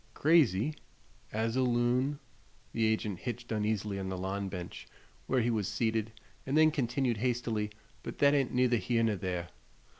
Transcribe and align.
"Crazy?" 0.15 0.73
"As 1.31 1.55
a 1.55 1.61
loon." 1.61 2.17
The 2.73 2.87
agent 2.87 3.19
hitched 3.19 3.51
uneasily 3.51 3.99
on 3.99 4.09
the 4.09 4.17
lawn 4.17 4.49
bench, 4.49 4.87
where 5.27 5.41
he 5.41 5.51
was 5.51 5.67
seated, 5.67 6.11
and 6.43 6.57
then 6.57 6.71
continued, 6.71 7.17
hastily: 7.17 7.69
"But 8.01 8.17
thet 8.17 8.33
ain't 8.33 8.51
neither 8.51 8.77
here 8.77 9.03
ner 9.03 9.15
there. 9.15 9.49